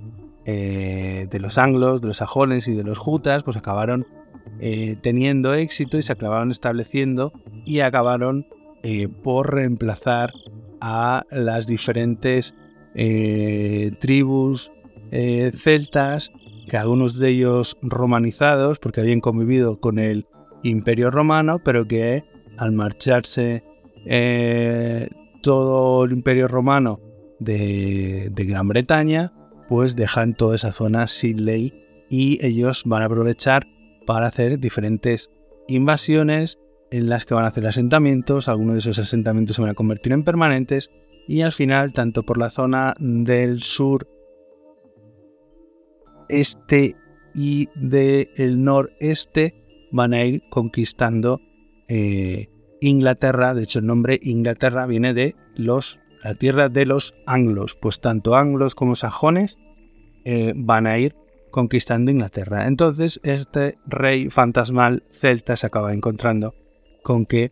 [0.46, 4.06] eh, de los anglos, de los sajones y de los jutas, pues acabaron
[4.62, 7.34] eh, teniendo éxito y se acabaron estableciendo
[7.66, 8.48] y acabaron
[8.88, 10.32] eh, por reemplazar
[10.80, 12.54] a las diferentes
[12.94, 14.72] eh, tribus
[15.10, 16.32] eh, celtas,
[16.70, 20.28] que algunos de ellos romanizados, porque habían convivido con el
[20.62, 22.26] imperio romano, pero que
[22.58, 23.64] al marcharse
[25.42, 27.00] todo el imperio romano
[27.40, 29.34] de, de Gran Bretaña,
[29.68, 31.74] pues dejan toda esa zona sin ley
[32.08, 33.66] y ellos van a aprovechar
[34.06, 35.32] para hacer diferentes
[35.68, 36.60] invasiones
[36.92, 40.14] en las que van a hacer asentamientos, algunos de esos asentamientos se van a convertir
[40.14, 40.92] en permanentes
[41.28, 44.08] y al final, tanto por la zona del sur
[46.30, 46.96] este
[47.34, 49.54] y del noreste,
[49.92, 51.42] van a ir conquistando
[51.88, 52.48] eh,
[52.82, 53.54] Inglaterra.
[53.54, 58.36] De hecho, el nombre Inglaterra viene de los, la tierra de los anglos, pues tanto
[58.36, 59.58] anglos como sajones
[60.24, 61.16] eh, van a ir
[61.52, 62.68] conquistando Inglaterra.
[62.68, 66.54] Entonces, este rey fantasmal celta se acaba encontrando
[67.06, 67.52] con que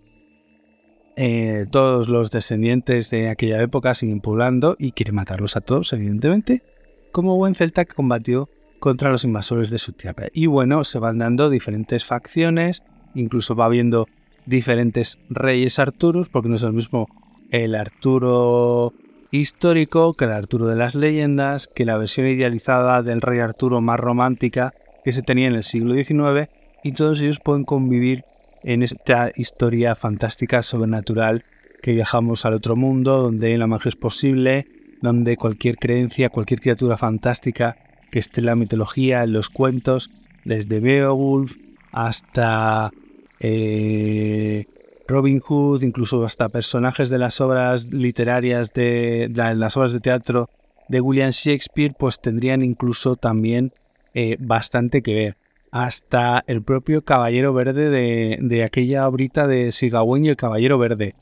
[1.15, 6.63] eh, todos los descendientes de aquella época siguen poblando y quiere matarlos a todos, evidentemente,
[7.11, 8.49] como buen celta que combatió
[8.79, 10.25] contra los invasores de su tierra.
[10.33, 12.81] Y bueno, se van dando diferentes facciones,
[13.13, 14.07] incluso va habiendo
[14.47, 17.07] diferentes reyes Arturos, porque no es el mismo
[17.51, 18.91] el Arturo
[19.29, 23.99] histórico que el Arturo de las leyendas, que la versión idealizada del rey Arturo más
[23.99, 24.73] romántica
[25.03, 26.49] que se tenía en el siglo XIX,
[26.83, 28.25] y todos ellos pueden convivir
[28.63, 31.43] en esta historia fantástica sobrenatural
[31.81, 34.67] que viajamos al otro mundo, donde la magia es posible,
[35.01, 37.77] donde cualquier creencia, cualquier criatura fantástica
[38.09, 40.09] que esté en la mitología, en los cuentos,
[40.45, 41.57] desde Beowulf
[41.91, 42.91] hasta
[43.39, 44.65] eh,
[45.07, 50.49] Robin Hood, incluso hasta personajes de las obras literarias de, las obras de teatro
[50.87, 53.73] de William Shakespeare, pues tendrían incluso también
[54.13, 55.42] eh, bastante que ver.
[55.73, 61.15] Hasta el propio Caballero Verde de, aquella obrita de Sigawain y el Caballero Verde.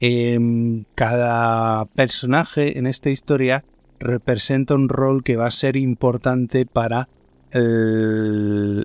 [0.00, 3.62] Em, cada personaje en esta historia
[4.00, 7.08] representa un rol que va a ser importante para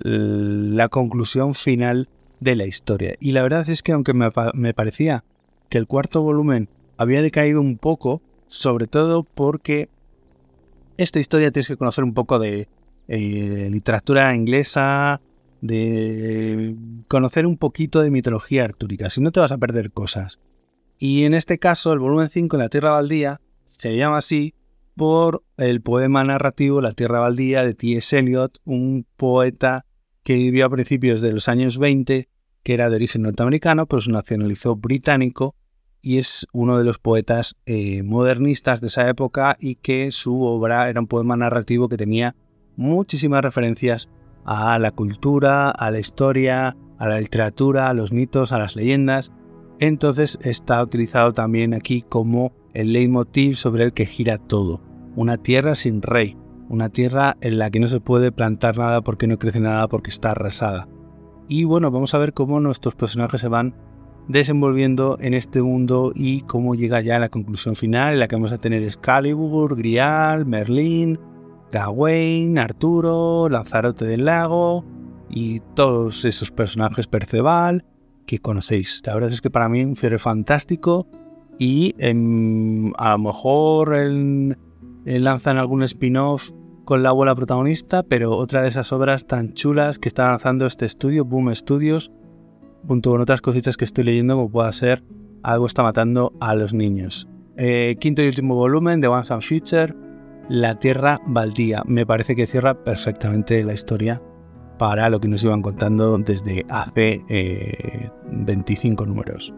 [0.04, 2.08] la conclusión final
[2.38, 3.16] de la historia.
[3.18, 4.30] Y la verdad es que aunque me,
[4.72, 5.24] parecía
[5.68, 9.88] que el cuarto volumen había decaído un poco, sobre todo porque
[10.96, 12.68] esta historia tienes que conocer un poco de
[13.08, 15.20] eh, literatura inglesa,
[15.60, 16.76] de
[17.08, 20.38] conocer un poquito de mitología artúrica, si no te vas a perder cosas.
[20.98, 24.54] Y en este caso, el volumen 5, La Tierra Baldía, se llama así
[24.96, 28.18] por el poema narrativo La Tierra Baldía de T.S.
[28.18, 29.84] Eliot, un poeta
[30.22, 32.28] que vivió a principios de los años 20,
[32.62, 35.54] que era de origen norteamericano, pero se nacionalizó británico
[36.02, 40.88] y es uno de los poetas eh, modernistas de esa época y que su obra
[40.88, 42.34] era un poema narrativo que tenía
[42.78, 44.08] muchísimas referencias
[44.46, 49.32] a la cultura, a la historia, a la literatura, a los mitos, a las leyendas.
[49.80, 54.80] Entonces está utilizado también aquí como el leitmotiv sobre el que gira todo.
[55.16, 56.36] Una tierra sin rey,
[56.68, 60.10] una tierra en la que no se puede plantar nada porque no crece nada porque
[60.10, 60.88] está arrasada.
[61.48, 63.74] Y bueno, vamos a ver cómo nuestros personajes se van
[64.28, 68.36] desenvolviendo en este mundo y cómo llega ya a la conclusión final en la que
[68.36, 71.18] vamos a tener Excalibur, Grial, Merlín,
[71.72, 74.84] Gawain, Arturo, Lanzarote del Lago
[75.28, 77.84] y todos esos personajes Perceval
[78.26, 79.02] que conocéis.
[79.04, 81.06] La verdad es que para mí un cierre fantástico
[81.58, 83.96] y em, a lo mejor
[85.04, 86.50] lanzan algún spin-off
[86.84, 90.86] con la abuela protagonista, pero otra de esas obras tan chulas que está lanzando este
[90.86, 92.12] estudio, Boom Studios,
[92.86, 95.04] junto con otras cositas que estoy leyendo, como pueda ser
[95.42, 97.28] Algo está matando a los niños.
[97.56, 99.94] Eh, quinto y último volumen de Once and Future,
[100.48, 101.82] La Tierra Baldía.
[101.86, 104.22] Me parece que cierra perfectamente la historia
[104.78, 107.22] para lo que nos iban contando desde hace
[108.30, 109.54] 25 eh, números.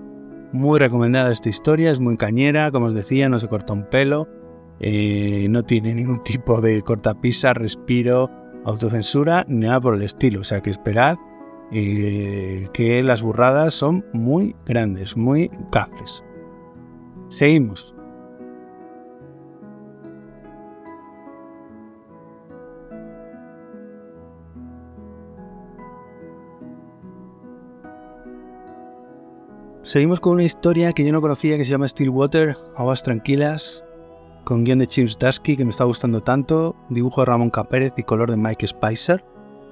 [0.52, 4.28] Muy recomendada esta historia, es muy cañera, como os decía, no se corta un pelo
[4.80, 8.30] eh, no tiene ningún tipo de cortapisa, respiro,
[8.64, 10.40] autocensura, ni nada por el estilo.
[10.40, 11.16] O sea que esperad
[11.70, 16.24] eh, que las burradas son muy grandes, muy cafres.
[17.28, 17.94] Seguimos.
[29.82, 33.82] Seguimos con una historia que yo no conocía que se llama Stillwater, Aguas Tranquilas,
[34.44, 38.02] con guion de Chips Dasky que me está gustando tanto, dibujo de Ramón Capérez y
[38.02, 39.24] color de Mike Spicer.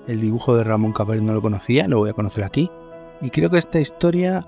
[0.07, 2.71] El dibujo de Ramón Capérez no lo conocía, lo voy a conocer aquí.
[3.21, 4.47] Y creo que esta historia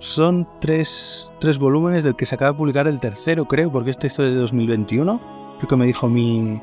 [0.00, 4.08] son tres, tres volúmenes del que se acaba de publicar el tercero, creo, porque esta
[4.08, 5.20] historia es de 2021.
[5.58, 6.60] Creo que me dijo mi,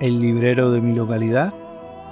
[0.00, 1.54] el librero de mi localidad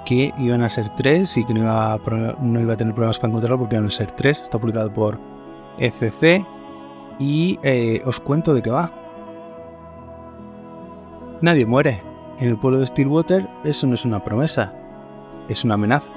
[0.07, 1.99] que iban a ser tres y que no iba
[2.41, 4.41] no iba a tener problemas para encontrarlo porque iban a ser tres.
[4.41, 5.36] Está publicado por
[5.77, 6.45] FC
[7.19, 8.91] y eh, os cuento de qué va.
[11.41, 12.03] Nadie muere.
[12.39, 14.73] En el pueblo de Stillwater eso no es una promesa,
[15.49, 16.11] es una amenaza.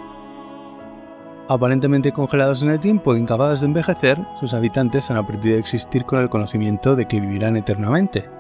[1.49, 6.05] Aparentemente congelados en el tiempo e incapaces de envejecer, sus habitantes han aprendido a existir
[6.05, 8.31] con el conocimiento de que vivirán eternamente,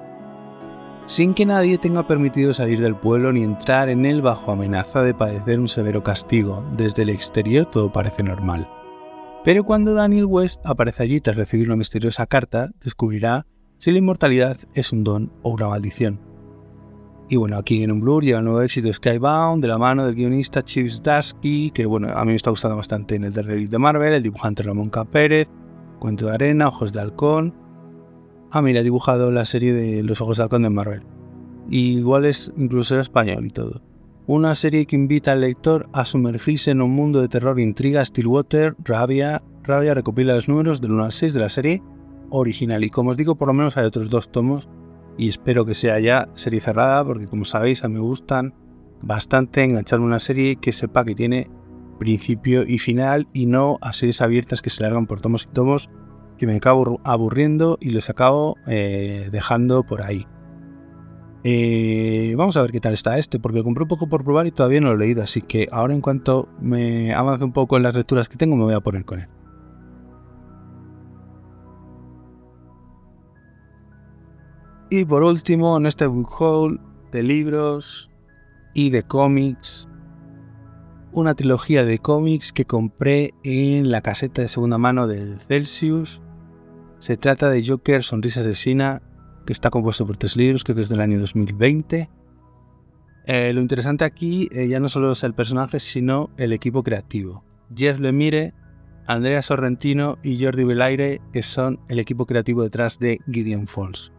[1.06, 5.14] sin que nadie tenga permitido salir del pueblo ni entrar en él bajo amenaza de
[5.14, 6.64] padecer un severo castigo.
[6.72, 8.68] Desde el exterior todo parece normal.
[9.42, 13.46] Pero cuando Daniel West aparece allí tras recibir una misteriosa carta, descubrirá
[13.78, 16.20] si la inmortalidad es un don o una maldición.
[17.30, 20.14] Y bueno, aquí en un blur llega el nuevo éxito Skybound de la mano del
[20.14, 23.78] guionista Chips Dasky, que bueno, a mí me está gustando bastante en el Daredevil de
[23.78, 25.06] Marvel, el dibujante Ramón K.
[26.00, 27.54] Cuento de Arena, Ojos de Halcón.
[28.50, 31.02] Ah, mira, ha dibujado la serie de Los Ojos de Halcón de Marvel.
[31.70, 33.80] Y igual es incluso era español y todo.
[34.32, 38.04] Una serie que invita al lector a sumergirse en un mundo de terror e intriga,
[38.04, 39.42] Stillwater, Rabia.
[39.64, 41.82] Rabia recopila los números del 1 al 6 de la serie
[42.30, 42.84] original.
[42.84, 44.68] Y como os digo, por lo menos hay otros dos tomos
[45.18, 48.54] y espero que sea ya serie cerrada porque como sabéis a mí me gustan
[49.02, 51.50] bastante enganchar una serie que sepa que tiene
[51.98, 55.90] principio y final y no a series abiertas que se largan por tomos y tomos
[56.38, 60.24] que me acabo aburriendo y les acabo eh, dejando por ahí.
[61.42, 64.50] Eh, vamos a ver qué tal está este, porque compré un poco por probar y
[64.50, 67.82] todavía no lo he leído, así que ahora en cuanto me avance un poco en
[67.82, 69.28] las lecturas que tengo me voy a poner con él.
[74.90, 76.80] Y por último, en este book haul
[77.12, 78.10] de libros
[78.74, 79.88] y de cómics,
[81.12, 86.22] una trilogía de cómics que compré en la caseta de segunda mano del Celsius.
[86.98, 89.00] Se trata de Joker Sonrisa Asesina,
[89.52, 92.08] está compuesto por tres libros, creo que es del año 2020.
[93.26, 97.44] Eh, lo interesante aquí eh, ya no solo es el personaje, sino el equipo creativo.
[97.74, 98.54] Jeff Lemire,
[99.06, 104.12] Andrea Sorrentino y Jordi Belaire, que son el equipo creativo detrás de Gideon Falls.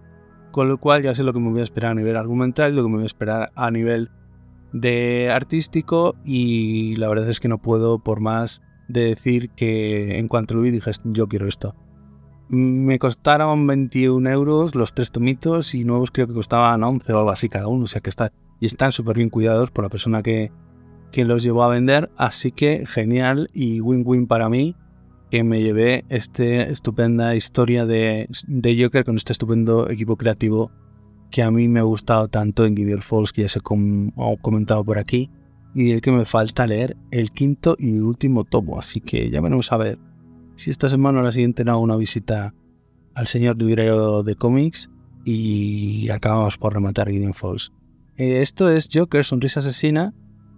[0.51, 2.84] Con lo cual ya sé lo que me voy a esperar a nivel argumental, lo
[2.84, 4.11] que me voy a esperar a nivel
[4.73, 10.27] de artístico y la verdad es que no puedo por más de decir que en
[10.27, 11.75] cuanto lo vi dije yo quiero esto.
[12.54, 17.32] Me costaron 21 euros los tres tomitos y nuevos creo que costaban 11 o algo
[17.32, 18.12] así cada uno, o sea que
[18.60, 20.52] y están súper bien cuidados por la persona que,
[21.14, 24.76] que los llevó a vender, así que genial y win-win para mí
[25.32, 30.72] que me llevé esta estupenda historia de, de Joker con este estupendo equipo creativo
[31.32, 34.84] que a mí me ha gustado tanto en Gideon Falls, que ya se ha comentado
[34.84, 35.30] por aquí,
[35.74, 38.78] y el que me falta leer el quinto y último tomo.
[38.78, 39.97] Así que ya veremos a ver
[40.56, 42.54] si esta semana o la siguiente hago una visita
[43.14, 44.89] al señor librero de cómics
[45.26, 47.72] y acabamos por rematar Gideon Falls.
[48.18, 50.14] Eh, esto es Joker, Sonrisa Asesina,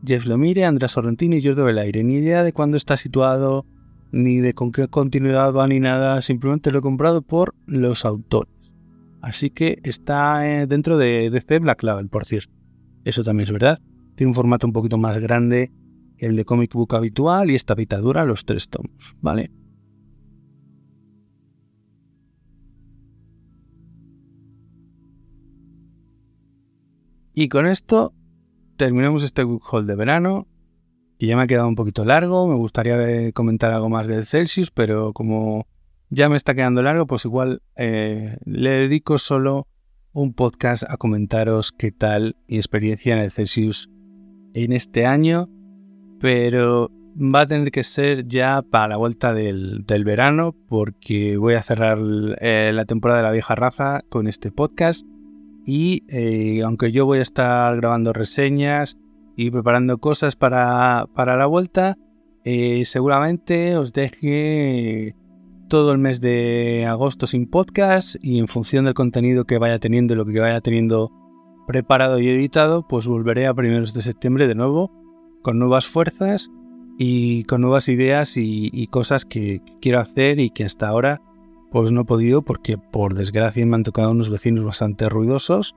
[0.06, 2.04] Jeff Lemire, Andrea Sorrentino y Jordi Belaire.
[2.04, 3.66] Ni idea de cuándo está situado,
[4.12, 6.22] ni de con qué continuidad va, ni nada.
[6.22, 8.76] Simplemente lo he comprado por los autores.
[9.22, 12.54] Así que está eh, dentro de DC Black Label, por cierto.
[13.06, 13.80] Eso también es verdad.
[14.16, 15.72] Tiene un formato un poquito más grande
[16.18, 19.52] que el de comic book habitual y esta pitadura los tres tomos, ¿vale?
[27.34, 28.14] Y con esto
[28.78, 30.48] terminamos este book haul de verano,
[31.18, 32.48] que ya me ha quedado un poquito largo.
[32.48, 35.66] Me gustaría eh, comentar algo más del Celsius, pero como
[36.10, 39.68] ya me está quedando largo, pues igual eh, le dedico solo
[40.12, 43.90] un podcast a comentaros qué tal mi experiencia en el Celsius
[44.54, 45.50] en este año,
[46.20, 51.64] pero va a tener que ser ya para la vuelta del, verano porque voy a
[51.64, 51.98] cerrar
[52.42, 55.04] eh, la temporada de la vieja raza con este podcast
[55.66, 58.98] y eh, aunque yo voy a estar grabando reseñas
[59.36, 61.98] y preparando cosas para, para la vuelta,
[62.84, 65.16] seguramente os deje
[65.70, 70.14] todo el mes de agosto sin podcast y en función del contenido que vaya teniendo
[70.14, 71.12] y lo que vaya teniendo
[71.68, 74.92] preparado y editado, pues volveré a primeros de septiembre de nuevo
[75.42, 76.52] con nuevas fuerzas
[76.98, 81.22] y con nuevas ideas y, cosas que, quiero hacer y que hasta ahora
[81.74, 85.76] pues no he podido porque por desgracia me han tocado unos vecinos bastante ruidosos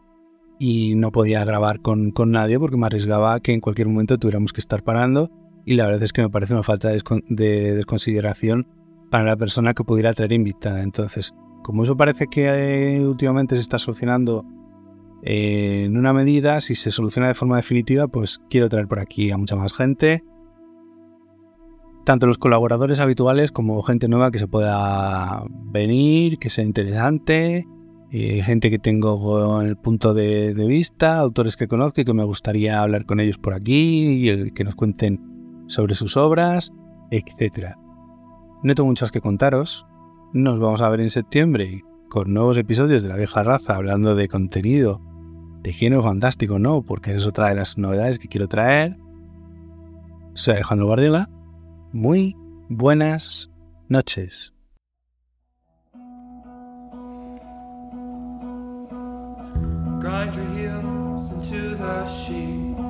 [0.59, 4.61] y no podía grabar con, nadie porque me arriesgaba que en cualquier momento tuviéramos que
[4.61, 5.31] estar parando
[5.65, 8.69] y la verdad es que me parece una falta de desconsideración
[9.11, 10.83] para la persona que pudiera traer invitada.
[10.83, 11.35] Entonces,
[11.65, 14.45] como eso parece que eh, últimamente se está solucionando
[15.23, 19.31] eh, en una medida, si se soluciona de forma definitiva, pues quiero traer por aquí
[19.31, 20.23] a mucha más gente.
[22.07, 25.43] Tanto los colaboradores habituales como gente nueva que se pueda
[25.73, 27.67] venir, que sea interesante,
[28.13, 32.23] eh, gente que tengo en el punto de, vista, autores que conozco y que me
[32.23, 35.21] gustaría hablar con ellos por aquí y que nos cuenten
[35.67, 36.73] sobre sus obras,
[37.11, 37.77] etcétera.
[38.63, 39.85] No tengo muchas que contaros.
[40.33, 44.29] Nos vamos a ver en septiembre con nuevos episodios de La Vieja Raza hablando de
[44.29, 45.01] contenido
[45.65, 46.83] de género fantástico, ¿no?
[46.83, 48.97] Porque es otra de las novedades que quiero traer.
[50.35, 51.31] Soy Alejandro Guardiola.
[51.99, 52.37] Muy
[52.69, 53.49] buenas
[53.89, 54.53] noches.
[59.99, 62.83] Grind your heels into the sheets.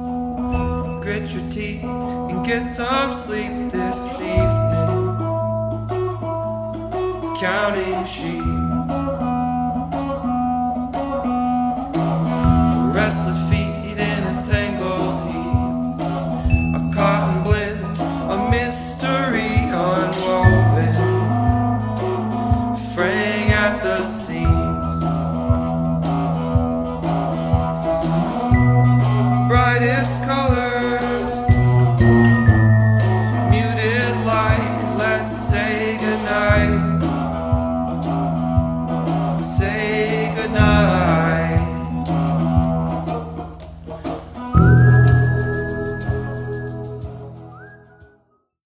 [1.04, 5.06] Grit your teeth and get some sleep this evening.
[7.38, 8.42] counting sheep.
[12.92, 15.05] Restless feet in a tangled